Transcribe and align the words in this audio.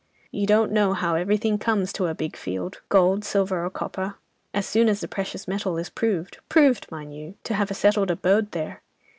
You 0.31 0.47
don't 0.47 0.71
know 0.71 0.93
how 0.93 1.13
everything 1.13 1.59
comes 1.59 1.93
to 1.93 2.07
'a 2.07 2.15
big 2.15 2.35
field,' 2.35 2.81
gold, 2.89 3.23
silver 3.23 3.63
or 3.63 3.69
copper, 3.69 4.15
as 4.51 4.65
soon 4.65 4.89
as 4.89 4.99
the 4.99 5.07
precious 5.07 5.47
metal 5.47 5.77
is 5.77 5.91
proved—proved, 5.91 6.91
mind 6.91 7.15
you—to 7.15 7.53
have 7.53 7.69
a 7.69 7.75
settled 7.75 8.09
abode 8.09 8.49
there. 8.49 8.81